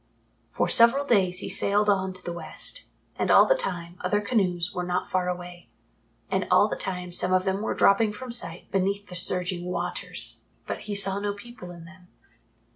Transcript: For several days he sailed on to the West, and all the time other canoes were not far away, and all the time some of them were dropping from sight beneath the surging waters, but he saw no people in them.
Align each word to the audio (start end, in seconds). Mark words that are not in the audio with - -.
For 0.49 0.67
several 0.67 1.05
days 1.05 1.41
he 1.41 1.47
sailed 1.49 1.87
on 1.87 2.11
to 2.13 2.23
the 2.23 2.33
West, 2.33 2.85
and 3.17 3.29
all 3.29 3.45
the 3.45 3.53
time 3.53 3.97
other 4.03 4.19
canoes 4.19 4.73
were 4.73 4.81
not 4.83 5.11
far 5.11 5.29
away, 5.29 5.69
and 6.27 6.47
all 6.49 6.67
the 6.67 6.75
time 6.75 7.11
some 7.11 7.31
of 7.31 7.43
them 7.45 7.61
were 7.61 7.75
dropping 7.75 8.11
from 8.11 8.31
sight 8.31 8.71
beneath 8.71 9.09
the 9.09 9.15
surging 9.15 9.63
waters, 9.65 10.47
but 10.65 10.85
he 10.89 10.95
saw 10.95 11.19
no 11.19 11.33
people 11.35 11.69
in 11.69 11.85
them. 11.85 12.07